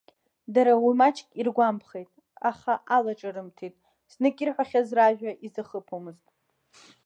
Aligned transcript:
Дара 0.53 0.73
уи 0.83 0.93
маҷк 0.99 1.27
иргәамԥхеит, 1.39 2.11
аха 2.49 2.73
алаҿырымҭит, 2.95 3.75
знык 4.13 4.35
ирҳәахьаз 4.41 4.87
ражәа 4.97 5.31
изахыԥомызт. 5.45 6.25